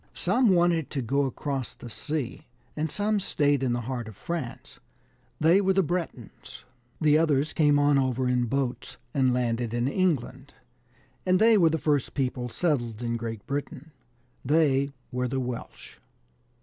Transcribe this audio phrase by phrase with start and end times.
[0.15, 4.79] Some wanted to go across the sea, and some stayed in the heart of France:
[5.39, 6.65] they were the Bretoons.*
[6.99, 10.55] The others came on over in boats, and landed in England,
[11.23, 13.91] and they were the first people settled in Great Britain:
[14.43, 15.97] they were the Welsh.